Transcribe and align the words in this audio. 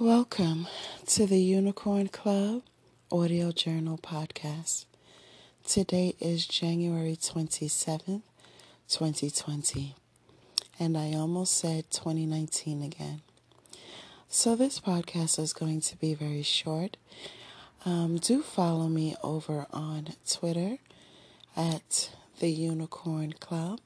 Welcome 0.00 0.66
to 1.08 1.26
the 1.26 1.42
Unicorn 1.42 2.08
Club 2.08 2.62
Audio 3.12 3.52
Journal 3.52 3.98
Podcast. 3.98 4.86
Today 5.66 6.14
is 6.18 6.46
January 6.46 7.18
27th, 7.20 8.22
2020, 8.88 9.94
and 10.78 10.96
I 10.96 11.12
almost 11.12 11.54
said 11.54 11.90
2019 11.90 12.82
again. 12.82 13.20
So, 14.30 14.56
this 14.56 14.80
podcast 14.80 15.38
is 15.38 15.52
going 15.52 15.82
to 15.82 15.96
be 15.98 16.14
very 16.14 16.44
short. 16.44 16.96
Um, 17.84 18.16
do 18.16 18.40
follow 18.40 18.88
me 18.88 19.16
over 19.22 19.66
on 19.70 20.14
Twitter 20.26 20.78
at 21.54 22.08
the 22.38 22.48
Unicorn 22.48 23.34
Club 23.34 23.80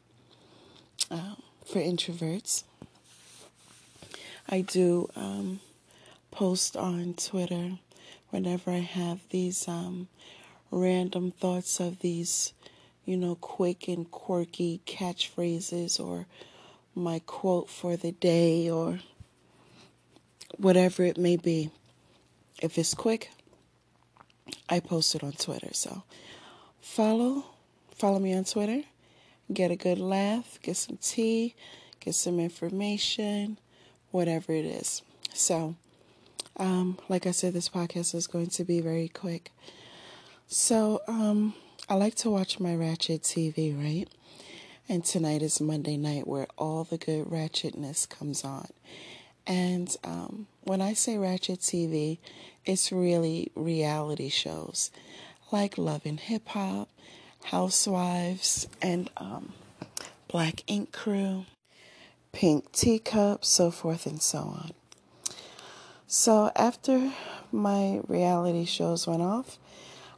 uh, 1.10 1.34
for 1.66 1.80
introverts. 1.80 2.62
I 4.48 4.60
do. 4.60 5.10
Um, 5.16 5.58
post 6.34 6.76
on 6.76 7.14
Twitter 7.14 7.78
whenever 8.30 8.72
I 8.72 8.78
have 8.80 9.20
these 9.30 9.68
um, 9.68 10.08
random 10.72 11.30
thoughts 11.30 11.78
of 11.78 12.00
these, 12.00 12.52
you 13.04 13.16
know, 13.16 13.36
quick 13.36 13.86
and 13.86 14.10
quirky 14.10 14.80
catchphrases 14.84 16.00
or 16.00 16.26
my 16.92 17.20
quote 17.20 17.70
for 17.70 17.96
the 17.96 18.10
day 18.10 18.68
or 18.68 18.98
whatever 20.56 21.04
it 21.04 21.16
may 21.16 21.36
be. 21.36 21.70
If 22.60 22.78
it's 22.78 22.94
quick, 22.94 23.30
I 24.68 24.80
post 24.80 25.14
it 25.14 25.22
on 25.22 25.32
Twitter. 25.32 25.72
So 25.72 26.02
follow, 26.80 27.44
follow 27.94 28.18
me 28.18 28.34
on 28.34 28.42
Twitter, 28.42 28.82
get 29.52 29.70
a 29.70 29.76
good 29.76 30.00
laugh, 30.00 30.58
get 30.62 30.76
some 30.76 30.96
tea, 30.96 31.54
get 32.00 32.16
some 32.16 32.40
information, 32.40 33.56
whatever 34.10 34.52
it 34.52 34.64
is. 34.64 35.02
So 35.32 35.76
um, 36.56 36.98
like 37.08 37.26
I 37.26 37.30
said, 37.30 37.52
this 37.52 37.68
podcast 37.68 38.14
is 38.14 38.26
going 38.26 38.48
to 38.48 38.64
be 38.64 38.80
very 38.80 39.08
quick. 39.08 39.50
So, 40.46 41.02
um, 41.08 41.54
I 41.88 41.94
like 41.94 42.14
to 42.16 42.30
watch 42.30 42.60
my 42.60 42.74
Ratchet 42.74 43.22
TV, 43.22 43.76
right? 43.76 44.08
And 44.88 45.04
tonight 45.04 45.42
is 45.42 45.60
Monday 45.60 45.96
night 45.96 46.26
where 46.26 46.46
all 46.56 46.84
the 46.84 46.98
good 46.98 47.26
ratchetness 47.26 48.08
comes 48.08 48.44
on. 48.44 48.68
And 49.46 49.94
um, 50.04 50.46
when 50.62 50.80
I 50.80 50.94
say 50.94 51.18
Ratchet 51.18 51.60
TV, 51.60 52.18
it's 52.64 52.92
really 52.92 53.50
reality 53.54 54.28
shows 54.28 54.90
like 55.52 55.78
Love 55.78 56.02
and 56.04 56.18
Hip 56.18 56.48
Hop, 56.48 56.88
Housewives, 57.44 58.66
and 58.82 59.10
um, 59.16 59.52
Black 60.28 60.62
Ink 60.66 60.92
Crew, 60.92 61.44
Pink 62.32 62.72
Teacup, 62.72 63.44
so 63.44 63.70
forth 63.70 64.06
and 64.06 64.20
so 64.20 64.38
on. 64.38 64.72
So 66.16 66.52
after 66.54 67.10
my 67.50 68.00
reality 68.06 68.66
shows 68.66 69.04
went 69.04 69.20
off, 69.20 69.58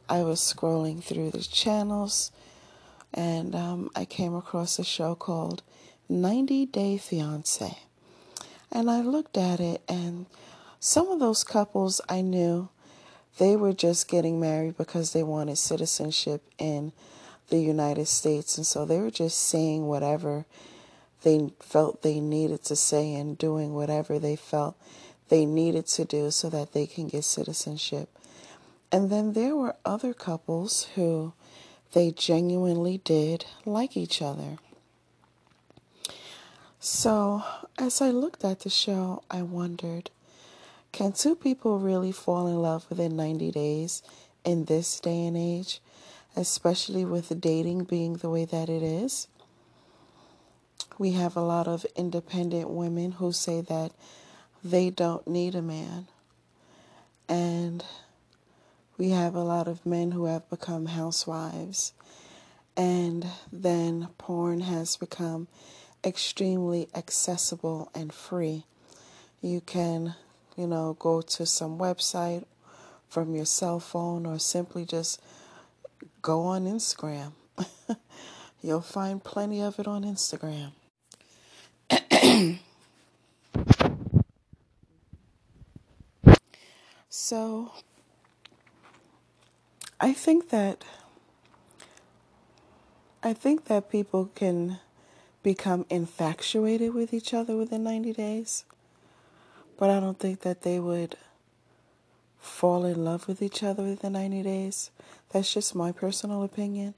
I 0.07 0.21
was 0.21 0.39
scrolling 0.39 1.03
through 1.03 1.31
the 1.31 1.41
channels 1.41 2.31
and 3.11 3.55
um, 3.55 3.89
I 3.95 4.05
came 4.05 4.35
across 4.35 4.77
a 4.77 4.83
show 4.83 5.15
called 5.15 5.63
90 6.07 6.67
Day 6.67 6.99
Fiance. 6.99 7.79
And 8.71 8.91
I 8.91 9.01
looked 9.01 9.37
at 9.37 9.59
it, 9.59 9.81
and 9.89 10.27
some 10.79 11.07
of 11.07 11.19
those 11.19 11.43
couples 11.43 11.99
I 12.07 12.21
knew 12.21 12.69
they 13.39 13.55
were 13.55 13.73
just 13.73 14.07
getting 14.07 14.39
married 14.39 14.77
because 14.77 15.13
they 15.13 15.23
wanted 15.23 15.57
citizenship 15.57 16.43
in 16.59 16.93
the 17.49 17.57
United 17.57 18.07
States. 18.07 18.55
And 18.55 18.67
so 18.67 18.85
they 18.85 18.99
were 18.99 19.09
just 19.09 19.39
saying 19.39 19.87
whatever 19.87 20.45
they 21.23 21.49
felt 21.59 22.03
they 22.03 22.19
needed 22.19 22.63
to 22.65 22.75
say 22.75 23.15
and 23.15 23.35
doing 23.35 23.73
whatever 23.73 24.19
they 24.19 24.35
felt 24.35 24.77
they 25.29 25.45
needed 25.45 25.87
to 25.87 26.05
do 26.05 26.31
so 26.31 26.49
that 26.49 26.73
they 26.73 26.85
can 26.87 27.07
get 27.07 27.23
citizenship. 27.23 28.09
And 28.91 29.09
then 29.09 29.33
there 29.33 29.55
were 29.55 29.75
other 29.85 30.13
couples 30.13 30.87
who 30.95 31.33
they 31.93 32.11
genuinely 32.11 32.99
did 33.03 33.45
like 33.65 33.97
each 33.97 34.21
other. 34.21 34.57
So, 36.79 37.43
as 37.77 38.01
I 38.01 38.11
looked 38.11 38.45
at 38.45 38.61
the 38.61 38.69
show, 38.69 39.23
I 39.29 39.41
wondered 39.41 40.09
can 40.91 41.11
two 41.11 41.35
people 41.35 41.79
really 41.79 42.11
fall 42.11 42.47
in 42.47 42.61
love 42.61 42.85
within 42.89 43.15
90 43.15 43.51
days 43.51 44.01
in 44.43 44.65
this 44.65 44.99
day 44.99 45.25
and 45.25 45.37
age, 45.37 45.81
especially 46.35 47.05
with 47.05 47.39
dating 47.39 47.83
being 47.83 48.13
the 48.13 48.29
way 48.29 48.45
that 48.45 48.69
it 48.69 48.81
is? 48.81 49.27
We 50.97 51.11
have 51.11 51.35
a 51.35 51.41
lot 51.41 51.67
of 51.67 51.85
independent 51.95 52.69
women 52.69 53.11
who 53.13 53.31
say 53.31 53.61
that 53.61 53.91
they 54.63 54.89
don't 54.89 55.27
need 55.27 55.55
a 55.55 55.61
man. 55.61 56.07
And 57.29 57.83
we 58.97 59.09
have 59.11 59.35
a 59.35 59.43
lot 59.43 59.67
of 59.67 59.85
men 59.85 60.11
who 60.11 60.25
have 60.25 60.49
become 60.49 60.87
housewives. 60.87 61.93
And 62.75 63.25
then 63.51 64.09
porn 64.17 64.61
has 64.61 64.97
become 64.97 65.47
extremely 66.03 66.87
accessible 66.95 67.91
and 67.93 68.13
free. 68.13 68.65
You 69.41 69.61
can, 69.61 70.15
you 70.55 70.67
know, 70.67 70.95
go 70.99 71.21
to 71.21 71.45
some 71.45 71.77
website 71.77 72.45
from 73.09 73.35
your 73.35 73.45
cell 73.45 73.79
phone 73.79 74.25
or 74.25 74.39
simply 74.39 74.85
just 74.85 75.21
go 76.21 76.41
on 76.41 76.65
Instagram. 76.65 77.31
You'll 78.61 78.81
find 78.81 79.23
plenty 79.23 79.61
of 79.61 79.79
it 79.79 79.87
on 79.87 80.03
Instagram. 80.03 80.71
So 87.19 87.71
I 89.99 90.13
think 90.13 90.49
that 90.49 90.85
I 93.23 93.33
think 93.33 93.65
that 93.65 93.89
people 93.89 94.29
can 94.35 94.79
become 95.41 95.87
infatuated 95.89 96.93
with 96.93 97.15
each 97.15 97.33
other 97.33 97.57
within 97.57 97.83
90 97.83 98.13
days. 98.13 98.65
But 99.79 99.89
I 99.89 99.99
don't 99.99 100.19
think 100.19 100.41
that 100.41 100.61
they 100.61 100.79
would 100.79 101.17
fall 102.39 102.85
in 102.85 103.03
love 103.03 103.27
with 103.27 103.41
each 103.41 103.63
other 103.63 103.81
within 103.81 104.13
90 104.13 104.43
days. 104.43 104.91
That's 105.31 105.51
just 105.51 105.73
my 105.73 105.91
personal 105.91 106.43
opinion. 106.43 106.93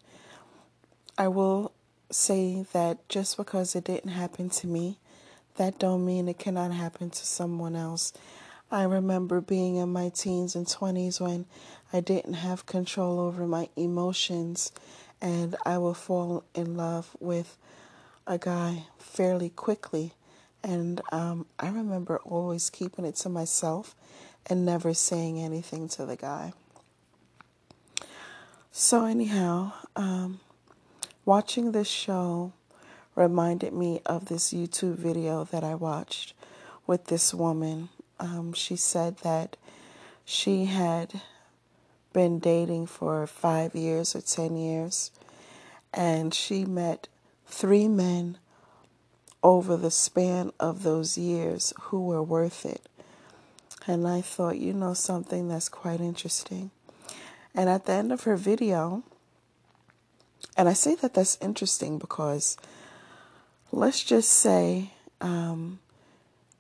I 1.18 1.30
will 1.30 1.72
say 2.12 2.66
that 2.74 3.08
just 3.08 3.38
because 3.38 3.74
it 3.74 3.86
didn't 3.86 4.12
happen 4.12 4.50
to 4.50 4.68
me, 4.68 4.98
that 5.56 5.80
don't 5.80 6.06
mean 6.06 6.28
it 6.28 6.38
cannot 6.38 6.74
happen 6.74 7.10
to 7.10 7.26
someone 7.26 7.78
else. 7.78 8.12
I 8.72 8.84
remember 8.84 9.42
being 9.42 9.78
in 9.78 9.90
my 9.90 10.10
teens 10.10 10.56
and 10.56 10.68
20s 10.68 11.20
when 11.20 11.46
I 11.92 12.02
didn't 12.02 12.36
have 12.36 12.68
control 12.68 13.20
over 13.20 13.48
my 13.48 13.70
emotions 13.76 14.72
and 15.20 15.56
I 15.66 15.80
would 15.80 15.98
fall 15.98 16.44
in 16.54 16.78
love 16.78 17.16
with 17.20 17.58
a 18.28 18.38
guy 18.38 18.84
fairly 19.00 19.50
quickly. 19.50 20.14
And 20.64 21.02
um, 21.12 21.48
I 21.58 21.70
remember 21.70 22.20
always 22.20 22.70
keeping 22.70 23.06
it 23.06 23.16
to 23.18 23.30
myself 23.30 23.96
and 24.46 24.66
never 24.66 24.94
saying 24.94 25.40
anything 25.40 25.88
to 25.90 26.06
the 26.06 26.16
guy. 26.16 26.54
So, 28.72 29.06
anyhow, 29.06 29.74
um, 29.96 30.42
watching 31.26 31.72
this 31.72 31.88
show 31.88 32.54
reminded 33.16 33.74
me 33.74 34.02
of 34.06 34.26
this 34.26 34.54
YouTube 34.54 34.96
video 34.96 35.44
that 35.46 35.64
I 35.64 35.74
watched 35.76 36.34
with 36.86 37.06
this 37.06 37.34
woman 37.34 37.90
um, 38.20 38.54
she 38.54 38.76
said 38.76 39.18
that 39.20 39.58
she 40.26 40.66
had 40.66 41.22
been 42.14 42.40
dating 42.40 42.88
for 42.88 43.26
five 43.28 43.76
years 43.76 44.16
or 44.16 44.22
10 44.22 44.58
years, 44.58 45.12
and 45.94 46.34
she 46.34 46.66
met 46.66 47.08
three 47.46 47.88
men 47.88 48.38
over 49.42 49.78
the 49.78 49.92
span 49.92 50.52
of 50.60 50.84
those 50.84 51.18
years 51.18 51.74
who 51.82 52.06
were 52.06 52.24
worth 52.24 52.66
it. 52.66 52.82
And 53.88 54.08
I 54.08 54.22
thought, 54.22 54.58
you 54.58 54.74
know, 54.74 54.94
something 54.94 55.48
that's 55.48 55.70
quite 55.70 56.02
interesting. 56.02 56.72
And 57.56 57.70
at 57.70 57.86
the 57.86 57.94
end 57.94 58.12
of 58.12 58.24
her 58.24 58.36
video, 58.36 59.04
and 60.58 60.70
I 60.70 60.74
say 60.74 60.96
that 60.96 61.14
that's 61.14 61.38
interesting 61.42 61.98
because 61.98 62.58
let's 63.72 64.04
just 64.04 64.30
say, 64.30 64.92
um, 65.22 65.80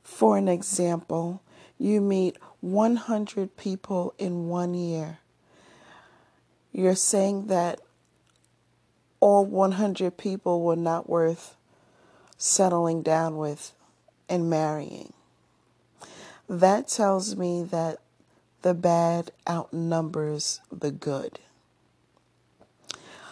for 0.03 0.37
an 0.37 0.47
example, 0.47 1.41
you 1.79 2.01
meet 2.01 2.37
100 2.59 3.55
people 3.57 4.13
in 4.17 4.49
one 4.49 4.73
year. 4.73 5.19
You're 6.71 6.95
saying 6.95 7.47
that 7.47 7.79
all 9.21 9.45
100 9.45 10.17
people 10.17 10.61
were 10.61 10.75
not 10.75 11.09
worth 11.09 11.55
settling 12.37 13.01
down 13.01 13.37
with 13.37 13.73
and 14.27 14.49
marrying. 14.49 15.13
That 16.47 16.87
tells 16.87 17.35
me 17.35 17.63
that 17.63 17.99
the 18.61 18.73
bad 18.73 19.31
outnumbers 19.47 20.59
the 20.71 20.91
good. 20.91 21.39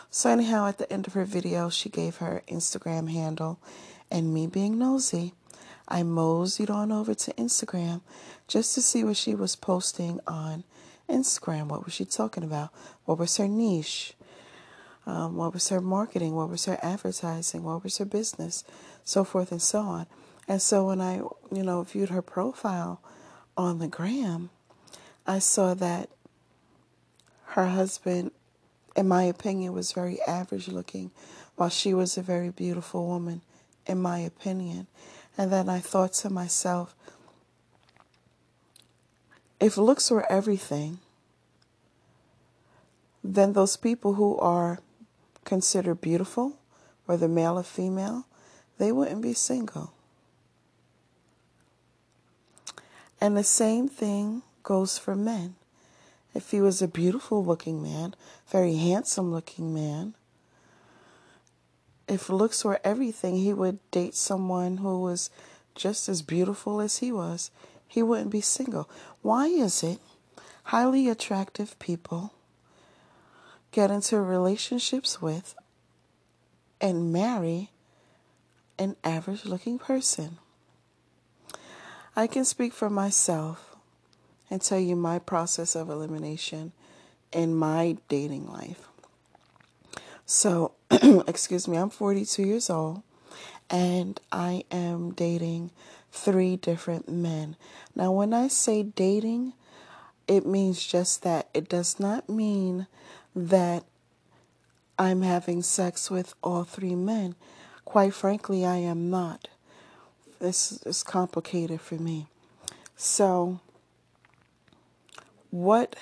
So, 0.09 0.29
anyhow, 0.29 0.67
at 0.67 0.77
the 0.77 0.91
end 0.91 1.05
of 1.05 1.13
her 1.13 1.25
video, 1.25 1.69
she 1.69 1.89
gave 1.89 2.17
her 2.17 2.41
Instagram 2.47 3.11
handle, 3.11 3.59
and 4.09 4.33
me 4.33 4.47
being 4.47 4.77
nosy, 4.77 5.33
I 5.87 6.03
moseyed 6.03 6.69
on 6.69 6.91
over 6.91 7.13
to 7.13 7.33
Instagram 7.33 8.01
just 8.47 8.75
to 8.75 8.81
see 8.81 9.03
what 9.03 9.17
she 9.17 9.35
was 9.35 9.55
posting 9.55 10.19
on 10.27 10.63
Instagram. 11.09 11.67
What 11.67 11.85
was 11.85 11.93
she 11.93 12.05
talking 12.05 12.43
about? 12.43 12.69
What 13.05 13.17
was 13.17 13.37
her 13.37 13.47
niche? 13.47 14.13
Um, 15.05 15.37
what 15.37 15.53
was 15.53 15.69
her 15.69 15.79
marketing? 15.79 16.35
What 16.35 16.49
was 16.49 16.65
her 16.65 16.77
advertising? 16.81 17.63
What 17.63 17.83
was 17.83 17.97
her 17.97 18.05
business? 18.05 18.65
So 19.05 19.23
forth 19.23 19.51
and 19.51 19.61
so 19.61 19.79
on. 19.79 20.07
And 20.47 20.61
so 20.61 20.87
when 20.87 20.99
I, 20.99 21.17
you 21.51 21.63
know, 21.63 21.83
viewed 21.83 22.09
her 22.09 22.21
profile 22.21 23.01
on 23.55 23.79
the 23.79 23.87
gram, 23.87 24.49
I 25.25 25.39
saw 25.39 25.73
that 25.75 26.09
her 27.51 27.67
husband, 27.67 28.31
in 28.95 29.07
my 29.07 29.23
opinion, 29.23 29.73
was 29.73 29.91
very 29.93 30.21
average 30.23 30.67
looking, 30.67 31.11
while 31.55 31.69
she 31.69 31.93
was 31.93 32.17
a 32.17 32.21
very 32.21 32.49
beautiful 32.49 33.07
woman, 33.07 33.41
in 33.85 34.01
my 34.01 34.19
opinion. 34.19 34.87
And 35.37 35.51
then 35.51 35.69
I 35.69 35.79
thought 35.79 36.13
to 36.13 36.29
myself, 36.29 36.95
if 39.59 39.77
looks 39.77 40.09
were 40.09 40.29
everything, 40.31 40.99
then 43.23 43.53
those 43.53 43.77
people 43.77 44.13
who 44.13 44.37
are 44.37 44.79
considered 45.45 46.01
beautiful, 46.01 46.57
whether 47.05 47.27
male 47.27 47.57
or 47.57 47.63
female, 47.63 48.25
they 48.77 48.91
wouldn't 48.91 49.21
be 49.21 49.33
single. 49.33 49.93
And 53.19 53.35
the 53.35 53.43
same 53.43 53.87
thing 53.87 54.43
goes 54.63 54.97
for 54.97 55.15
men. 55.15 55.55
If 56.35 56.51
he 56.51 56.61
was 56.61 56.81
a 56.81 56.87
beautiful 56.87 57.43
looking 57.43 57.81
man, 57.81 58.13
very 58.49 58.75
handsome 58.75 59.31
looking 59.31 59.73
man, 59.73 60.13
if 62.07 62.29
looks 62.29 62.63
were 62.63 62.79
everything, 62.83 63.35
he 63.35 63.53
would 63.53 63.79
date 63.91 64.15
someone 64.15 64.77
who 64.77 65.01
was 65.01 65.29
just 65.75 66.07
as 66.07 66.21
beautiful 66.21 66.79
as 66.79 66.97
he 66.97 67.11
was. 67.11 67.51
He 67.87 68.01
wouldn't 68.01 68.31
be 68.31 68.41
single. 68.41 68.89
Why 69.21 69.47
is 69.47 69.83
it 69.83 69.99
highly 70.63 71.09
attractive 71.09 71.77
people 71.79 72.33
get 73.71 73.91
into 73.91 74.19
relationships 74.19 75.21
with 75.21 75.55
and 76.79 77.11
marry 77.11 77.71
an 78.79 78.95
average 79.03 79.45
looking 79.45 79.77
person? 79.77 80.37
I 82.15 82.25
can 82.27 82.45
speak 82.45 82.73
for 82.73 82.89
myself 82.89 83.75
and 84.49 84.61
tell 84.61 84.79
you 84.79 84.95
my 84.95 85.19
process 85.19 85.75
of 85.75 85.89
elimination 85.89 86.71
in 87.31 87.53
my 87.53 87.97
dating 88.07 88.47
life. 88.47 88.87
So, 90.25 90.71
excuse 91.27 91.67
me, 91.67 91.77
I'm 91.77 91.89
42 91.89 92.43
years 92.43 92.69
old 92.69 93.01
and 93.69 94.19
I 94.31 94.63
am 94.71 95.11
dating 95.11 95.71
three 96.11 96.55
different 96.55 97.09
men. 97.09 97.55
Now, 97.95 98.11
when 98.11 98.33
I 98.33 98.47
say 98.47 98.83
dating, 98.83 99.53
it 100.27 100.45
means 100.45 100.85
just 100.85 101.23
that. 101.23 101.49
It 101.53 101.67
does 101.69 101.99
not 101.99 102.29
mean 102.29 102.87
that 103.35 103.83
I'm 104.97 105.21
having 105.21 105.61
sex 105.61 106.09
with 106.09 106.33
all 106.41 106.63
three 106.63 106.95
men. 106.95 107.35
Quite 107.85 108.13
frankly, 108.13 108.65
I 108.65 108.77
am 108.77 109.09
not. 109.09 109.47
This 110.39 110.81
is 110.85 111.03
complicated 111.03 111.81
for 111.81 111.95
me. 111.95 112.27
So, 112.95 113.59
what 115.49 115.95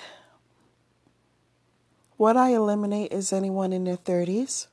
what 2.16 2.36
I 2.36 2.50
eliminate 2.54 3.12
is 3.12 3.32
anyone 3.32 3.72
in 3.74 3.84
their 3.84 3.98
30s. 3.98 4.68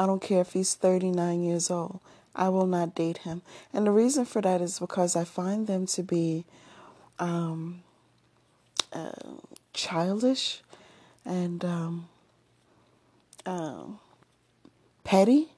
I 0.00 0.06
don't 0.06 0.22
care 0.22 0.40
if 0.40 0.54
he's 0.54 0.74
39 0.76 1.42
years 1.42 1.70
old. 1.70 2.00
I 2.34 2.48
will 2.48 2.66
not 2.66 2.94
date 2.94 3.18
him. 3.18 3.42
And 3.70 3.86
the 3.86 3.90
reason 3.90 4.24
for 4.24 4.40
that 4.40 4.62
is 4.62 4.78
because 4.78 5.14
I 5.14 5.24
find 5.24 5.66
them 5.66 5.84
to 5.88 6.02
be 6.02 6.46
um, 7.18 7.82
uh, 8.94 9.10
childish 9.74 10.62
and 11.26 11.62
um, 11.66 12.08
uh, 13.44 13.82
petty. 15.04 15.48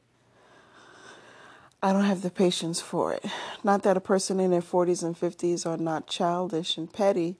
I 1.81 1.93
don't 1.93 2.03
have 2.03 2.23
the 2.23 2.31
patience 2.31 2.81
for 2.81 3.13
it. 3.13 3.25
Not 3.63 3.85
that 3.85 3.97
a 3.97 4.01
person 4.01 4.41
in 4.41 4.51
their 4.51 4.61
40s 4.61 5.05
and 5.05 5.17
50s 5.17 5.65
are 5.65 5.77
not 5.77 6.09
childish 6.09 6.77
and 6.77 6.93
petty, 6.93 7.37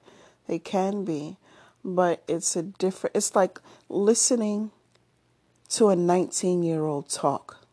they 0.47 0.57
can 0.57 1.03
be, 1.03 1.35
but 1.83 2.23
it's 2.29 2.55
a 2.55 2.63
different, 2.63 3.13
it's 3.13 3.35
like 3.35 3.59
listening 3.89 4.71
to 5.73 5.89
a 5.89 5.95
19 5.95 6.61
year 6.61 6.85
old 6.85 7.09
talk 7.09 7.65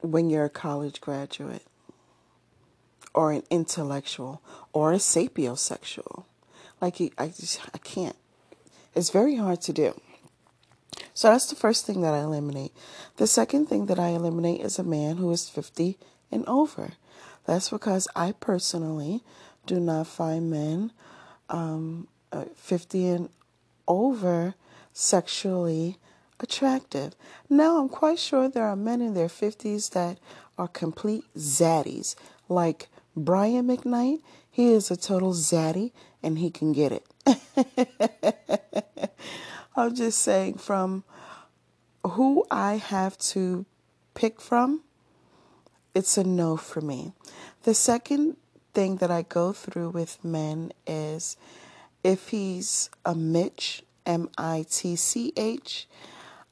when 0.00 0.30
you're 0.30 0.46
a 0.46 0.50
college 0.50 1.02
graduate 1.02 1.66
or 3.12 3.32
an 3.32 3.42
intellectual 3.50 4.40
or 4.72 4.92
a 4.92 4.96
sapiosexual. 4.96 6.24
Like, 6.80 7.00
I 7.18 7.28
just, 7.28 7.60
I 7.74 7.78
can't. 7.78 8.16
It's 8.94 9.10
very 9.10 9.36
hard 9.36 9.60
to 9.62 9.72
do. 9.74 10.00
So 11.12 11.28
that's 11.28 11.46
the 11.46 11.56
first 11.56 11.84
thing 11.86 12.00
that 12.00 12.14
I 12.14 12.20
eliminate. 12.20 12.72
The 13.16 13.26
second 13.26 13.66
thing 13.66 13.86
that 13.86 13.98
I 13.98 14.08
eliminate 14.08 14.60
is 14.62 14.78
a 14.78 14.84
man 14.84 15.18
who 15.18 15.30
is 15.32 15.50
50 15.50 15.98
and 16.32 16.46
over. 16.46 16.92
That's 17.44 17.68
because 17.68 18.08
I 18.16 18.32
personally 18.32 19.22
do 19.66 19.78
not 19.78 20.06
find 20.06 20.50
men 20.50 20.92
um, 21.50 22.08
uh, 22.32 22.46
50 22.54 23.08
and 23.08 23.28
over 23.86 24.54
sexually 24.94 25.98
attractive. 26.40 27.14
Now, 27.48 27.78
I'm 27.78 27.88
quite 27.88 28.18
sure 28.18 28.48
there 28.48 28.66
are 28.66 28.76
men 28.76 29.00
in 29.00 29.14
their 29.14 29.28
50s 29.28 29.90
that 29.90 30.18
are 30.58 30.68
complete 30.68 31.24
zaddies, 31.36 32.14
like 32.48 32.88
Brian 33.16 33.68
McKnight. 33.68 34.20
He 34.50 34.72
is 34.72 34.90
a 34.90 34.96
total 34.96 35.32
zaddy 35.32 35.92
and 36.22 36.38
he 36.38 36.50
can 36.50 36.72
get 36.72 36.92
it. 36.92 37.06
I'm 39.76 39.94
just 39.94 40.20
saying, 40.20 40.54
from 40.54 41.04
who 42.04 42.46
I 42.50 42.76
have 42.76 43.18
to 43.18 43.66
pick 44.14 44.40
from, 44.40 44.82
it's 45.94 46.16
a 46.16 46.24
no 46.24 46.56
for 46.56 46.80
me. 46.80 47.12
The 47.64 47.74
second 47.74 48.36
thing 48.74 48.96
that 48.96 49.10
I 49.10 49.22
go 49.22 49.52
through 49.52 49.90
with 49.90 50.24
men 50.24 50.72
is 50.86 51.36
if 52.04 52.28
he's 52.28 52.90
a 53.04 53.14
Mitch, 53.14 53.82
M 54.04 54.28
I 54.38 54.64
T 54.70 54.96
C 54.96 55.32
H, 55.36 55.88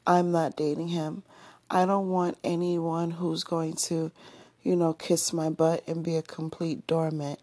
I'm 0.06 0.32
not 0.32 0.56
dating 0.56 0.88
him. 0.88 1.22
I 1.70 1.86
don't 1.86 2.10
want 2.10 2.38
anyone 2.44 3.12
who's 3.12 3.44
going 3.44 3.74
to, 3.74 4.12
you 4.62 4.76
know, 4.76 4.92
kiss 4.92 5.32
my 5.32 5.50
butt 5.50 5.82
and 5.86 6.04
be 6.04 6.16
a 6.16 6.22
complete 6.22 6.86
doormat. 6.86 7.40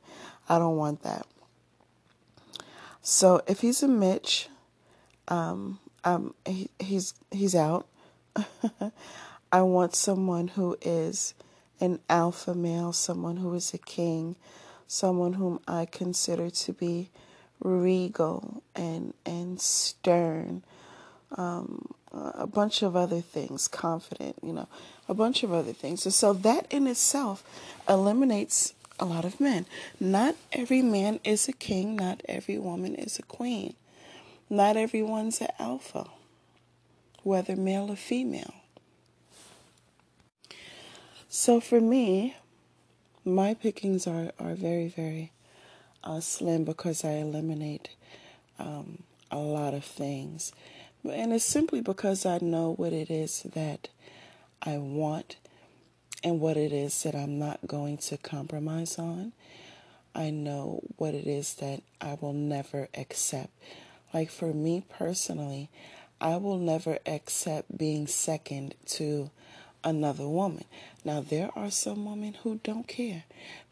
I 0.48 0.60
don't 0.60 0.78
want 0.78 1.04
that. 1.04 1.26
So 3.02 3.42
if 3.48 3.62
he's 3.62 3.82
a 3.82 3.88
Mitch, 3.88 4.48
um, 5.28 5.80
um, 6.04 6.36
he, 6.46 6.70
he's 6.80 7.14
he's 7.32 7.56
out. 7.56 7.88
I 9.52 9.62
want 9.64 9.96
someone 9.96 10.50
who 10.50 10.78
is 10.82 11.34
an 11.80 12.00
alpha 12.10 12.54
male, 12.54 12.94
someone 12.94 13.38
who 13.38 13.54
is 13.56 13.74
a 13.74 13.78
king, 13.78 14.36
someone 14.88 15.34
whom 15.34 15.60
I 15.68 15.86
consider 15.86 16.50
to 16.50 16.74
be 16.74 17.10
regal 17.60 18.64
and 18.76 19.14
and 19.26 19.60
stern, 19.60 20.64
um, 21.38 21.94
a 22.14 22.48
bunch 22.48 22.82
of 22.82 22.96
other 22.96 23.22
things, 23.22 23.68
confident, 23.68 24.36
you 24.44 24.54
know, 24.54 24.68
a 25.08 25.14
bunch 25.14 25.44
of 25.44 25.54
other 25.54 25.74
things. 25.74 26.06
And 26.06 26.14
so 26.14 26.34
that 26.34 26.68
in 26.70 26.88
itself 26.88 27.44
eliminates 27.88 28.74
a 29.00 29.06
lot 29.06 29.26
of 29.26 29.40
men. 29.40 29.66
Not 30.00 30.36
every 30.52 30.82
man 30.82 31.20
is 31.24 31.48
a 31.48 31.54
king, 31.54 31.96
not 31.96 32.22
every 32.28 32.58
woman 32.58 32.96
is 32.96 33.18
a 33.18 33.24
queen. 33.24 33.76
Not 34.50 34.76
everyone's 34.76 35.40
an 35.40 35.48
alpha, 35.58 36.08
whether 37.24 37.56
male 37.56 37.90
or 37.90 37.96
female. 37.96 38.54
So 41.30 41.62
for 41.62 41.80
me, 41.80 42.36
my 43.24 43.54
pickings 43.54 44.06
are, 44.06 44.32
are 44.38 44.54
very, 44.54 44.90
very 44.90 45.32
uh, 46.04 46.20
slim 46.20 46.66
because 46.66 47.06
I 47.06 47.14
eliminate 47.14 47.90
um, 48.60 49.04
a 49.32 49.38
lot 49.38 49.74
of 49.74 49.86
things. 49.86 50.52
And 51.04 51.34
it's 51.34 51.46
simply 51.46 51.82
because 51.82 52.26
I 52.26 52.40
know 52.42 52.74
what 52.74 52.94
it 52.94 53.10
is 53.10 53.44
that 53.54 53.88
I 54.62 54.78
want 54.78 55.38
and 56.24 56.40
what 56.40 56.58
it 56.58 56.72
is 56.72 57.02
that 57.04 57.16
I'm 57.16 57.40
not 57.40 57.60
going 57.66 57.98
to 57.98 58.18
compromise 58.18 59.00
on. 59.00 59.34
I 60.14 60.30
know 60.30 60.82
what 60.98 61.16
it 61.16 61.26
is 61.26 61.56
that 61.56 61.82
I 62.00 62.18
will 62.20 62.34
never 62.34 62.88
accept. 62.94 63.50
Like 64.14 64.30
for 64.30 64.54
me 64.54 64.84
personally, 64.90 65.70
I 66.20 66.38
will 66.38 66.60
never 66.60 67.00
accept 67.06 67.78
being 67.78 68.06
second 68.06 68.76
to 68.88 69.32
another 69.84 70.28
woman. 70.28 70.66
Now, 71.04 71.22
there 71.22 71.50
are 71.56 71.72
some 71.72 72.06
women 72.06 72.36
who 72.44 72.60
don't 72.64 72.88
care. 72.88 73.24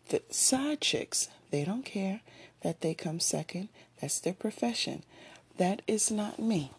The 0.09 0.23
side 0.31 0.81
chicks, 0.81 1.27
they 1.51 1.63
don't 1.63 1.85
care 1.85 2.21
that 2.61 2.81
they 2.81 2.95
come 2.95 3.19
second. 3.19 3.69
That's 4.01 4.19
their 4.19 4.33
profession. 4.33 5.03
That 5.57 5.81
is 5.87 6.09
not 6.09 6.39
me. 6.39 6.71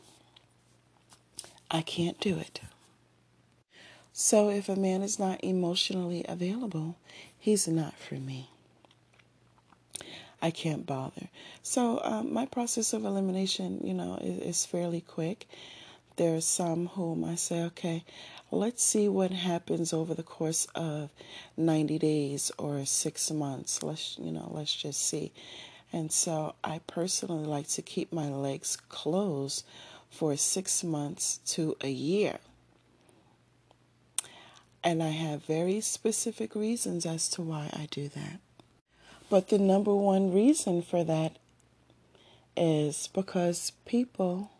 I 1.70 1.82
can't 1.82 2.18
do 2.20 2.38
it. 2.38 2.60
So, 4.12 4.50
if 4.50 4.68
a 4.68 4.76
man 4.76 5.02
is 5.02 5.18
not 5.18 5.42
emotionally 5.42 6.24
available, 6.28 6.96
he's 7.38 7.68
not 7.68 7.94
for 7.94 8.16
me. 8.16 8.50
I 10.42 10.50
can't 10.50 10.86
bother. 10.86 11.28
So 11.62 12.00
um, 12.02 12.32
my 12.32 12.46
process 12.46 12.92
of 12.92 13.04
elimination, 13.04 13.80
you 13.84 13.94
know, 13.94 14.18
is, 14.22 14.38
is 14.40 14.66
fairly 14.66 15.00
quick. 15.00 15.46
There 16.16 16.34
are 16.34 16.40
some 16.40 16.88
whom 16.88 17.24
I 17.24 17.34
say, 17.34 17.62
okay, 17.64 18.04
let's 18.50 18.82
see 18.82 19.08
what 19.08 19.30
happens 19.30 19.92
over 19.92 20.14
the 20.14 20.22
course 20.22 20.66
of 20.74 21.10
90 21.56 21.98
days 21.98 22.50
or 22.58 22.84
six 22.84 23.30
months. 23.30 23.82
Let's, 23.82 24.18
you 24.18 24.32
know, 24.32 24.50
let's 24.52 24.74
just 24.74 25.06
see. 25.06 25.32
And 25.92 26.12
so 26.12 26.54
I 26.62 26.80
personally 26.86 27.46
like 27.46 27.68
to 27.68 27.82
keep 27.82 28.12
my 28.12 28.28
legs 28.28 28.76
closed 28.88 29.64
for 30.10 30.36
six 30.36 30.84
months 30.84 31.38
to 31.46 31.76
a 31.80 31.90
year. 31.90 32.38
And 34.82 35.02
I 35.02 35.10
have 35.10 35.44
very 35.44 35.80
specific 35.80 36.54
reasons 36.54 37.04
as 37.04 37.28
to 37.30 37.42
why 37.42 37.70
I 37.72 37.88
do 37.90 38.08
that. 38.08 38.40
But 39.28 39.48
the 39.48 39.58
number 39.58 39.94
one 39.94 40.32
reason 40.32 40.82
for 40.82 41.04
that 41.04 41.36
is 42.56 43.08
because 43.08 43.72
people, 43.84 44.50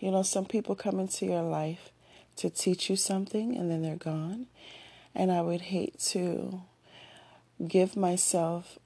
you 0.00 0.10
know, 0.10 0.22
some 0.22 0.44
people 0.44 0.74
come 0.74 1.00
into 1.00 1.26
your 1.26 1.42
life 1.42 1.90
to 2.36 2.50
teach 2.50 2.90
you 2.90 2.96
something 2.96 3.56
and 3.56 3.70
then 3.70 3.82
they're 3.82 3.96
gone. 3.96 4.46
And 5.14 5.32
I 5.32 5.40
would 5.40 5.62
hate 5.62 5.98
to 6.10 6.62
give 7.66 7.96
myself 7.96 8.78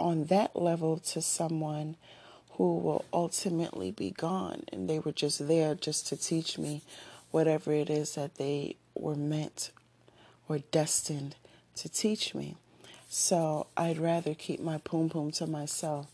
on 0.00 0.24
that 0.24 0.54
level 0.56 0.98
to 0.98 1.20
someone 1.22 1.96
who 2.52 2.78
will 2.78 3.04
ultimately 3.12 3.90
be 3.90 4.10
gone. 4.10 4.64
And 4.72 4.88
they 4.88 4.98
were 4.98 5.12
just 5.12 5.46
there 5.46 5.74
just 5.74 6.08
to 6.08 6.16
teach 6.16 6.58
me 6.58 6.82
whatever 7.30 7.72
it 7.72 7.90
is 7.90 8.14
that 8.14 8.36
they 8.36 8.76
were 8.94 9.14
meant 9.14 9.70
or 10.48 10.58
destined 10.58 11.36
to 11.76 11.88
teach 11.88 12.34
me. 12.34 12.56
So 13.08 13.68
I'd 13.76 13.98
rather 13.98 14.34
keep 14.34 14.60
my 14.60 14.78
poom 14.78 15.08
poom 15.08 15.30
to 15.32 15.46
myself 15.46 16.08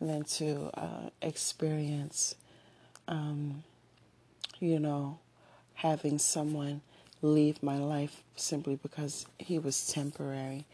than 0.00 0.24
to 0.24 0.70
uh, 0.74 1.10
experience, 1.20 2.34
um, 3.06 3.62
you 4.58 4.80
know, 4.80 5.18
having 5.74 6.18
someone 6.18 6.80
leave 7.20 7.62
my 7.62 7.78
life 7.78 8.22
simply 8.34 8.76
because 8.76 9.26
he 9.38 9.58
was 9.58 9.86
temporary. 9.92 10.64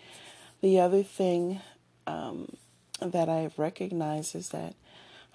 The 0.62 0.80
other 0.80 1.02
thing 1.02 1.60
um, 2.08 2.56
that 3.00 3.28
I've 3.28 3.58
recognized 3.58 4.34
is 4.34 4.48
that 4.48 4.74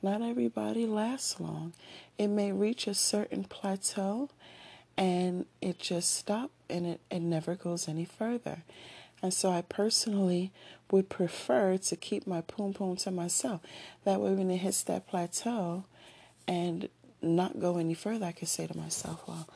not 0.01 0.22
everybody 0.22 0.86
lasts 0.86 1.39
long. 1.39 1.74
It 2.18 2.27
may 2.27 2.51
reach 2.51 2.88
a 2.88 2.94
certain 2.94 3.46
plateau 3.46 4.30
and 4.98 5.46
it 5.62 5.80
just 5.80 6.13
stops 6.13 6.51
and 6.70 6.86
it, 6.86 7.01
it 7.10 7.22
never 7.22 7.56
goes 7.56 7.88
any 7.88 8.06
further. 8.06 8.63
And 9.22 9.34
so 9.34 9.51
I 9.51 9.62
personally 9.62 10.51
would 10.92 11.08
prefer 11.08 11.77
to 11.77 11.96
keep 11.96 12.27
my 12.27 12.42
poom 12.42 12.74
poom 12.74 12.98
to 12.98 13.12
myself. 13.12 13.62
That 14.03 14.20
way, 14.20 14.34
when 14.34 14.51
it 14.51 14.58
hits 14.58 14.84
that 14.84 15.08
plateau 15.08 15.86
and 16.46 16.89
not 17.22 17.60
go 17.60 17.77
any 17.77 17.94
further, 17.94 18.25
I 18.25 18.34
can 18.34 18.48
say 18.48 18.68
to 18.68 18.77
myself, 18.77 19.24
well, 19.25 19.48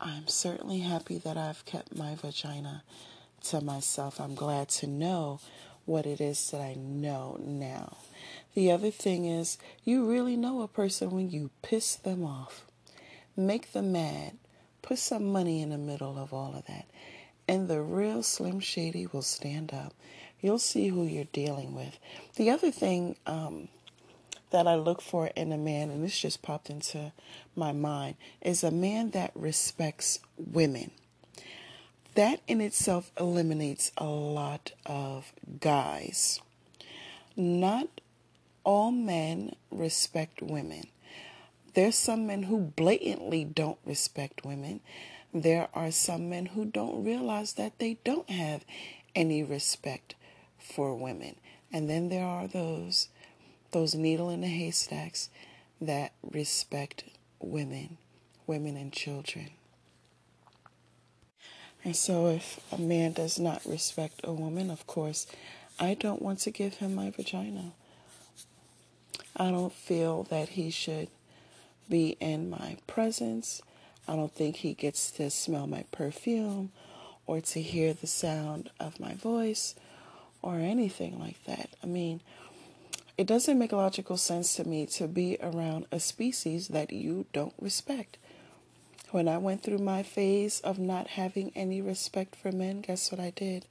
I'm 0.00 0.26
certainly 0.26 0.78
happy 0.78 1.18
that 1.18 1.36
I've 1.36 1.66
kept 1.66 1.94
my 1.94 2.14
vagina 2.14 2.82
to 3.44 3.60
myself. 3.60 4.18
I'm 4.18 4.34
glad 4.34 4.70
to 4.70 4.86
know 4.86 5.40
what 5.86 6.06
it 6.06 6.20
is 6.20 6.50
that 6.50 6.60
I 6.60 6.74
know 6.74 7.36
now. 7.40 7.96
The 8.54 8.70
other 8.70 8.90
thing 8.90 9.24
is, 9.24 9.58
you 9.84 10.04
really 10.08 10.36
know 10.36 10.62
a 10.62 10.68
person 10.68 11.10
when 11.10 11.30
you 11.30 11.50
piss 11.62 11.94
them 11.96 12.24
off, 12.24 12.64
make 13.36 13.72
them 13.72 13.92
mad, 13.92 14.38
put 14.82 14.98
some 14.98 15.24
money 15.24 15.62
in 15.62 15.70
the 15.70 15.78
middle 15.78 16.18
of 16.18 16.32
all 16.32 16.54
of 16.56 16.66
that 16.66 16.86
and 17.50 17.66
the 17.66 17.82
real 17.82 18.22
Slim 18.22 18.60
Shady 18.60 19.08
will 19.08 19.22
stand 19.22 19.74
up. 19.74 19.92
You'll 20.40 20.60
see 20.60 20.86
who 20.86 21.02
you're 21.02 21.24
dealing 21.24 21.74
with. 21.74 21.98
The 22.36 22.48
other 22.48 22.70
thing 22.70 23.16
um, 23.26 23.66
that 24.52 24.68
I 24.68 24.76
look 24.76 25.02
for 25.02 25.26
in 25.34 25.50
a 25.50 25.58
man, 25.58 25.90
and 25.90 26.04
this 26.04 26.16
just 26.16 26.42
popped 26.42 26.70
into 26.70 27.10
my 27.56 27.72
mind, 27.72 28.14
is 28.40 28.62
a 28.62 28.70
man 28.70 29.10
that 29.10 29.32
respects 29.34 30.20
women. 30.36 30.92
That 32.14 32.40
in 32.48 32.60
itself 32.60 33.12
eliminates 33.18 33.92
a 33.96 34.06
lot 34.06 34.72
of 34.84 35.32
guys. 35.60 36.40
Not 37.36 37.88
all 38.64 38.90
men 38.90 39.54
respect 39.70 40.42
women. 40.42 40.84
There's 41.74 41.94
some 41.94 42.26
men 42.26 42.44
who 42.44 42.58
blatantly 42.58 43.44
don't 43.44 43.78
respect 43.84 44.44
women. 44.44 44.80
There 45.32 45.68
are 45.72 45.92
some 45.92 46.28
men 46.28 46.46
who 46.46 46.64
don't 46.64 47.04
realize 47.04 47.52
that 47.54 47.78
they 47.78 47.98
don't 48.04 48.28
have 48.28 48.64
any 49.14 49.44
respect 49.44 50.16
for 50.58 50.96
women. 50.96 51.36
And 51.72 51.88
then 51.88 52.08
there 52.08 52.24
are 52.24 52.48
those 52.48 53.08
those 53.70 53.94
needle 53.94 54.30
in 54.30 54.40
the 54.40 54.48
haystacks 54.48 55.30
that 55.80 56.12
respect 56.28 57.04
women, 57.38 57.98
women 58.48 58.76
and 58.76 58.92
children. 58.92 59.50
And 61.84 61.96
so 61.96 62.28
if 62.28 62.60
a 62.72 62.78
man 62.78 63.12
does 63.12 63.38
not 63.38 63.64
respect 63.64 64.20
a 64.24 64.32
woman, 64.32 64.70
of 64.70 64.86
course, 64.86 65.26
I 65.78 65.94
don't 65.94 66.20
want 66.20 66.40
to 66.40 66.50
give 66.50 66.74
him 66.74 66.94
my 66.94 67.10
vagina. 67.10 67.72
I 69.36 69.50
don't 69.50 69.72
feel 69.72 70.24
that 70.24 70.50
he 70.50 70.70
should 70.70 71.08
be 71.88 72.16
in 72.20 72.50
my 72.50 72.76
presence. 72.86 73.62
I 74.06 74.16
don't 74.16 74.34
think 74.34 74.56
he 74.56 74.74
gets 74.74 75.10
to 75.12 75.30
smell 75.30 75.66
my 75.66 75.84
perfume 75.90 76.72
or 77.26 77.40
to 77.40 77.62
hear 77.62 77.94
the 77.94 78.06
sound 78.06 78.70
of 78.78 79.00
my 79.00 79.14
voice 79.14 79.74
or 80.42 80.56
anything 80.56 81.18
like 81.18 81.42
that. 81.44 81.70
I 81.82 81.86
mean, 81.86 82.20
it 83.16 83.26
doesn't 83.26 83.58
make 83.58 83.72
logical 83.72 84.16
sense 84.16 84.54
to 84.56 84.64
me 84.64 84.86
to 84.86 85.06
be 85.06 85.38
around 85.40 85.86
a 85.92 86.00
species 86.00 86.68
that 86.68 86.92
you 86.92 87.26
don't 87.32 87.54
respect. 87.60 88.18
When 89.10 89.26
I 89.26 89.38
went 89.38 89.62
through 89.62 89.78
my 89.78 90.02
phase 90.04 90.60
of 90.60 90.78
not 90.78 91.08
having 91.08 91.50
any 91.56 91.82
respect 91.82 92.36
for 92.36 92.52
men, 92.52 92.80
guess 92.80 93.10
what 93.10 93.20
I 93.20 93.30
did? 93.30 93.66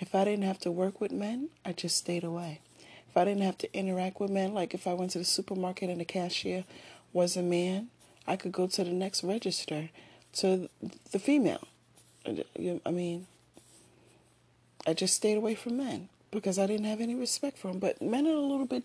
If 0.00 0.14
I 0.14 0.24
didn't 0.24 0.44
have 0.44 0.58
to 0.60 0.70
work 0.70 0.98
with 0.98 1.12
men, 1.12 1.50
I 1.64 1.72
just 1.72 1.98
stayed 1.98 2.24
away. 2.24 2.60
If 3.08 3.16
I 3.16 3.24
didn't 3.24 3.42
have 3.42 3.58
to 3.58 3.76
interact 3.76 4.18
with 4.18 4.30
men, 4.30 4.54
like 4.54 4.72
if 4.72 4.86
I 4.86 4.94
went 4.94 5.10
to 5.12 5.18
the 5.18 5.24
supermarket 5.24 5.90
and 5.90 6.00
the 6.00 6.06
cashier 6.06 6.64
was 7.12 7.36
a 7.36 7.42
man, 7.42 7.88
I 8.26 8.36
could 8.36 8.52
go 8.52 8.66
to 8.66 8.84
the 8.84 8.92
next 8.92 9.22
register 9.22 9.90
to 10.34 10.70
the 11.10 11.18
female. 11.18 11.66
I 12.26 12.90
mean, 12.90 13.26
I 14.86 14.94
just 14.94 15.16
stayed 15.16 15.36
away 15.36 15.54
from 15.54 15.76
men 15.76 16.08
because 16.30 16.58
I 16.58 16.66
didn't 16.66 16.86
have 16.86 17.00
any 17.00 17.14
respect 17.14 17.58
for 17.58 17.68
them. 17.68 17.78
But 17.78 18.00
men 18.00 18.26
are 18.26 18.30
a 18.30 18.40
little 18.40 18.66
bit 18.66 18.84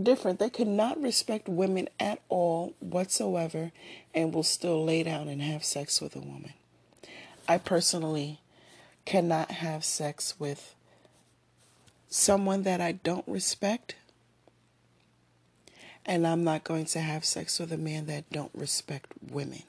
different. 0.00 0.38
They 0.38 0.50
could 0.50 0.68
not 0.68 1.00
respect 1.00 1.48
women 1.48 1.88
at 1.98 2.20
all 2.28 2.74
whatsoever 2.80 3.72
and 4.14 4.32
will 4.32 4.42
still 4.42 4.84
lay 4.84 5.02
down 5.02 5.28
and 5.28 5.42
have 5.42 5.64
sex 5.64 6.00
with 6.00 6.16
a 6.16 6.20
woman. 6.20 6.52
I 7.48 7.58
personally 7.58 8.40
cannot 9.04 9.50
have 9.50 9.84
sex 9.84 10.34
with 10.38 10.74
someone 12.08 12.62
that 12.62 12.80
I 12.80 12.92
don't 12.92 13.26
respect 13.26 13.96
and 16.06 16.26
I'm 16.26 16.44
not 16.44 16.64
going 16.64 16.84
to 16.86 17.00
have 17.00 17.24
sex 17.24 17.58
with 17.58 17.72
a 17.72 17.78
man 17.78 18.06
that 18.06 18.30
don't 18.30 18.50
respect 18.54 19.06
women. 19.30 19.62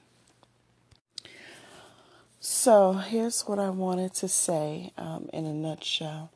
So 2.40 2.92
here's 2.92 3.42
what 3.42 3.58
I 3.58 3.70
wanted 3.70 4.14
to 4.14 4.28
say 4.28 4.92
um, 4.98 5.28
in 5.32 5.46
a 5.46 5.52
nutshell. 5.52 6.30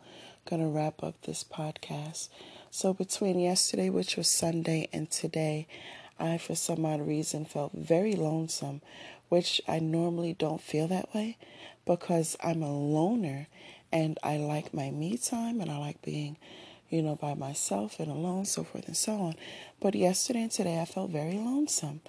To 0.51 0.67
wrap 0.67 1.05
up 1.05 1.15
this 1.23 1.45
podcast. 1.45 2.29
So 2.71 2.95
between 2.95 3.39
yesterday, 3.39 3.91
which 3.91 4.17
was 4.17 4.29
Sunday, 4.29 4.89
and 4.93 5.11
today, 5.11 5.67
I, 6.19 6.39
for 6.39 6.55
some 6.55 6.85
odd 6.85 7.07
reason, 7.07 7.45
felt 7.45 7.73
very 7.73 8.15
lonesome, 8.15 8.81
which 9.29 9.61
I 9.67 9.79
normally 9.79 10.35
don't 10.35 10.61
feel 10.61 10.87
that 10.89 11.15
way 11.15 11.37
because 11.85 12.37
I'm 12.43 12.63
a 12.63 12.73
loner 12.73 13.49
and 13.93 14.19
I 14.23 14.37
like 14.37 14.73
my 14.73 14.91
me 14.91 15.17
time 15.17 15.61
and 15.61 15.71
I 15.71 15.79
like 15.79 16.01
being 16.03 16.37
you 16.91 17.03
know, 17.03 17.15
by 17.15 17.35
myself 17.35 18.01
and 18.01 18.11
alone, 18.11 18.45
so 18.45 18.65
forth 18.65 18.87
and 18.89 18.97
so 18.97 19.13
on. 19.13 19.35
But 19.81 19.95
yesterday 19.95 20.43
and 20.43 20.51
today, 20.51 20.81
I 20.81 20.85
felt 20.85 21.11
very 21.11 21.35
lonesome. 21.35 22.01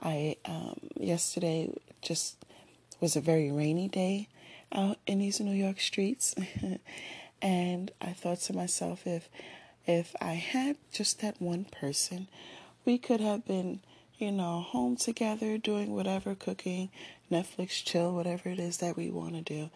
I 0.00 0.36
um, 0.44 0.78
yesterday 0.96 1.70
just 2.00 2.36
was 3.00 3.16
a 3.16 3.20
very 3.20 3.50
rainy 3.50 3.88
day 3.88 4.28
out 4.72 4.98
in 5.06 5.18
these 5.18 5.40
New 5.40 5.54
York 5.54 5.80
streets, 5.80 6.36
and 7.42 7.90
I 8.00 8.12
thought 8.12 8.38
to 8.42 8.52
myself, 8.52 9.06
if 9.06 9.28
if 9.88 10.14
I 10.20 10.34
had 10.34 10.76
just 10.92 11.22
that 11.22 11.40
one 11.40 11.64
person, 11.64 12.28
we 12.84 12.98
could 12.98 13.20
have 13.20 13.46
been, 13.46 13.80
you 14.18 14.30
know, 14.30 14.60
home 14.60 14.96
together 14.96 15.56
doing 15.56 15.94
whatever, 15.94 16.34
cooking, 16.34 16.90
Netflix, 17.32 17.82
chill, 17.82 18.14
whatever 18.14 18.50
it 18.50 18.58
is 18.58 18.76
that 18.76 18.98
we 18.98 19.08
want 19.08 19.34
to 19.34 19.40
do, 19.40 19.70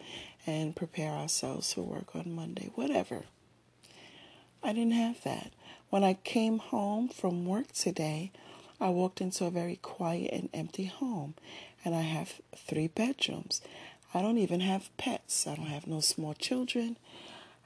and 0.45 0.75
prepare 0.75 1.11
ourselves 1.11 1.73
for 1.73 1.81
work 1.81 2.15
on 2.15 2.35
Monday, 2.35 2.69
whatever. 2.75 3.23
I 4.61 4.71
didn't 4.71 4.93
have 4.93 5.23
that. 5.23 5.51
When 5.89 6.03
I 6.03 6.13
came 6.13 6.59
home 6.59 7.09
from 7.09 7.45
work 7.45 7.71
today, 7.71 8.31
I 8.79 8.89
walked 8.89 9.19
into 9.19 9.45
a 9.45 9.51
very 9.51 9.77
quiet 9.77 10.29
and 10.31 10.49
empty 10.53 10.85
home, 10.85 11.33
and 11.83 11.95
I 11.95 12.01
have 12.01 12.39
three 12.55 12.87
bedrooms. 12.87 13.61
I 14.13 14.21
don't 14.21 14.37
even 14.37 14.59
have 14.59 14.95
pets. 14.97 15.47
I 15.47 15.55
don't 15.55 15.65
have 15.65 15.87
no 15.87 16.01
small 16.01 16.35
children. 16.35 16.97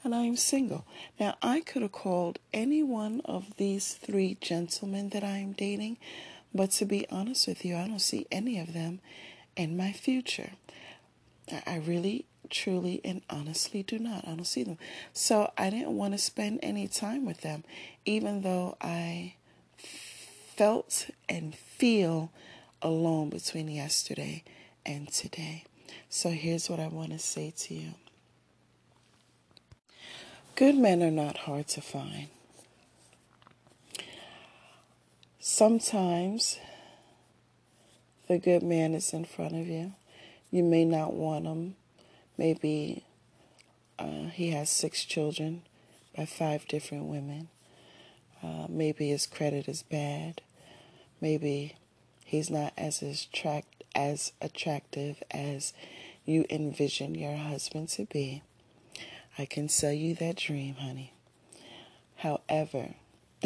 And 0.03 0.15
I 0.15 0.23
am 0.23 0.35
single. 0.35 0.85
Now, 1.19 1.35
I 1.41 1.59
could 1.59 1.81
have 1.81 1.91
called 1.91 2.39
any 2.53 2.83
one 2.83 3.21
of 3.25 3.57
these 3.57 3.93
three 3.93 4.37
gentlemen 4.39 5.09
that 5.09 5.23
I 5.23 5.37
am 5.37 5.53
dating, 5.53 5.97
but 6.53 6.71
to 6.71 6.85
be 6.85 7.07
honest 7.09 7.47
with 7.47 7.65
you, 7.65 7.75
I 7.75 7.87
don't 7.87 7.99
see 7.99 8.25
any 8.31 8.59
of 8.59 8.73
them 8.73 8.99
in 9.55 9.75
my 9.75 9.91
future. 9.91 10.51
I 11.65 11.77
really, 11.77 12.25
truly, 12.49 13.01
and 13.03 13.21
honestly 13.29 13.83
do 13.83 13.99
not. 13.99 14.27
I 14.27 14.35
don't 14.35 14.45
see 14.45 14.63
them. 14.63 14.77
So 15.13 15.51
I 15.57 15.69
didn't 15.69 15.95
want 15.97 16.13
to 16.13 16.17
spend 16.17 16.59
any 16.61 16.87
time 16.87 17.25
with 17.25 17.41
them, 17.41 17.63
even 18.05 18.41
though 18.41 18.77
I 18.79 19.35
felt 19.77 21.09
and 21.27 21.55
feel 21.55 22.31
alone 22.81 23.29
between 23.29 23.67
yesterday 23.67 24.43
and 24.85 25.07
today. 25.11 25.65
So 26.09 26.29
here's 26.29 26.69
what 26.69 26.79
I 26.79 26.87
want 26.87 27.11
to 27.11 27.19
say 27.19 27.53
to 27.57 27.73
you 27.73 27.93
Good 30.57 30.75
men 30.75 31.03
are 31.03 31.11
not 31.11 31.37
hard 31.37 31.67
to 31.67 31.81
find. 31.81 32.29
Sometimes 35.39 36.57
the 38.27 38.39
good 38.39 38.63
man 38.63 38.95
is 38.95 39.13
in 39.13 39.25
front 39.25 39.53
of 39.53 39.67
you. 39.67 39.93
You 40.49 40.63
may 40.63 40.83
not 40.83 41.13
want 41.13 41.45
him. 41.45 41.75
Maybe 42.39 43.05
uh, 43.99 44.29
he 44.33 44.49
has 44.49 44.71
six 44.71 45.05
children 45.05 45.61
by 46.17 46.25
five 46.25 46.67
different 46.67 47.03
women. 47.03 47.49
Uh, 48.41 48.65
maybe 48.67 49.09
his 49.09 49.27
credit 49.27 49.67
is 49.67 49.83
bad. 49.83 50.41
Maybe 51.21 51.75
he's 52.25 52.49
not 52.49 52.73
as 52.75 53.03
attract 53.03 53.83
as 53.93 54.31
attractive 54.41 55.21
as 55.29 55.73
you 56.25 56.45
envision 56.49 57.13
your 57.13 57.37
husband 57.37 57.89
to 57.89 58.05
be. 58.05 58.41
I 59.37 59.45
can 59.45 59.69
sell 59.69 59.93
you 59.93 60.15
that 60.15 60.37
dream, 60.37 60.75
honey. 60.75 61.13
However, 62.17 62.95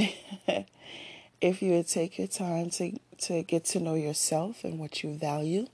if 1.42 1.62
you 1.62 1.72
would 1.74 1.90
take 1.90 2.18
your 2.18 2.28
time 2.28 2.70
to, 2.72 2.98
to 3.20 3.44
get 3.44 3.66
to 3.66 3.80
know 3.80 3.96
yourself 3.96 4.64
and 4.64 4.80
what 4.80 5.04
you 5.04 5.14
value, 5.14 5.68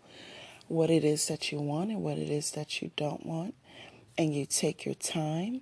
what 0.67 0.89
it 0.89 1.03
is 1.03 1.27
that 1.27 1.51
you 1.51 1.59
want 1.59 1.91
and 1.91 2.01
what 2.01 2.17
it 2.17 2.29
is 2.29 2.51
that 2.51 2.81
you 2.81 2.91
don't 2.95 3.25
want, 3.25 3.53
and 4.17 4.33
you 4.33 4.45
take 4.45 4.85
your 4.85 4.95
time 4.95 5.61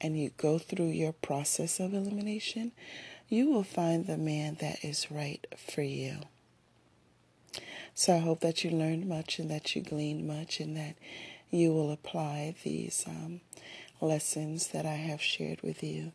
and 0.00 0.18
you 0.18 0.30
go 0.36 0.58
through 0.58 0.88
your 0.88 1.12
process 1.12 1.80
of 1.80 1.94
elimination, 1.94 2.72
you 3.28 3.50
will 3.50 3.64
find 3.64 4.06
the 4.06 4.18
man 4.18 4.58
that 4.60 4.84
is 4.84 5.10
right 5.10 5.46
for 5.56 5.82
you. 5.82 6.18
So 7.94 8.14
I 8.14 8.18
hope 8.18 8.40
that 8.40 8.62
you 8.62 8.70
learned 8.70 9.08
much 9.08 9.38
and 9.38 9.50
that 9.50 9.74
you 9.74 9.80
gleaned 9.80 10.26
much 10.26 10.60
and 10.60 10.76
that 10.76 10.96
you 11.50 11.72
will 11.72 11.90
apply 11.90 12.54
these 12.62 13.04
um, 13.06 13.40
lessons 14.00 14.68
that 14.68 14.86
I 14.86 14.94
have 14.94 15.22
shared 15.22 15.62
with 15.62 15.82
you 15.82 16.12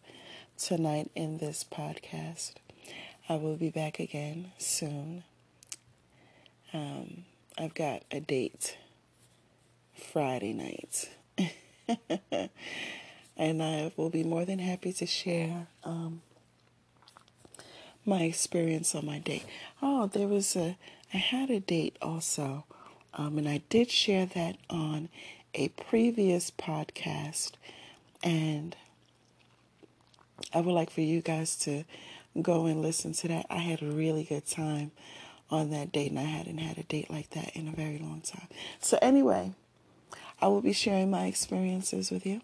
tonight 0.58 1.10
in 1.16 1.40
this 1.40 1.66
podcast. 1.70 2.54
I 3.28 3.36
will 3.36 3.56
be 3.56 3.70
back 3.70 4.00
again 4.00 4.52
soon. 4.58 5.24
Um, 6.74 7.26
I've 7.58 7.74
got 7.74 8.04
a 8.12 8.20
date 8.20 8.78
Friday 9.96 10.54
night. 10.54 11.10
and 13.38 13.64
I 13.64 13.92
will 13.98 14.10
be 14.10 14.24
more 14.24 14.46
than 14.46 14.60
happy 14.60 14.94
to 14.94 15.06
share 15.06 15.68
um, 15.84 16.22
my 18.06 18.24
experience 18.24 18.94
on 18.96 19.06
my 19.06 19.20
date. 19.20 19.46
Oh, 19.82 20.08
there 20.08 20.28
was 20.28 20.56
a, 20.56 20.78
I 21.14 21.18
had 21.18 21.50
a 21.50 21.60
date 21.60 21.98
also, 22.02 22.66
um, 23.14 23.38
and 23.38 23.48
I 23.48 23.62
did 23.70 23.90
share 23.90 24.26
that 24.28 24.58
on 24.70 25.10
a 25.54 25.70
previous 25.70 26.52
podcast, 26.52 27.52
and 28.24 28.76
I 30.54 30.62
would 30.62 30.72
like 30.72 30.90
for 30.90 31.02
you 31.02 31.22
guys 31.22 31.56
to 31.58 31.84
go 32.42 32.66
and 32.66 32.82
listen 32.82 33.14
to 33.14 33.28
that. 33.28 33.46
I 33.50 33.58
had 33.58 33.82
a 33.82 33.86
really 33.86 34.24
good 34.24 34.48
time 34.48 34.92
on 35.50 35.70
that 35.72 35.92
date, 35.92 36.12
and 36.12 36.20
I 36.20 36.24
hadn't 36.24 36.60
had 36.60 36.78
a 36.78 36.84
date 36.84 37.10
like 37.10 37.32
that 37.32 37.56
in 37.56 37.68
a 37.68 37.72
very 37.72 37.98
long 37.98 38.22
time. 38.22 38.48
So, 38.80 38.98
anyway, 39.02 39.54
I 40.42 40.48
will 40.48 40.62
be 40.62 40.74
sharing 40.74 41.12
my 41.12 41.26
experiences 41.26 42.12
with 42.12 42.26
you. 42.26 42.42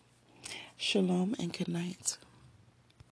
Shalom 0.75 1.35
and 1.39 1.51
good 1.51 1.69
night. 1.69 2.17